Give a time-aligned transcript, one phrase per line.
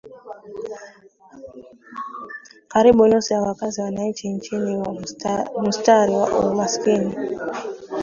[2.67, 5.35] Karibu nusu ya wakazi wanaishi chini ya
[5.71, 7.13] mstari wa umaskini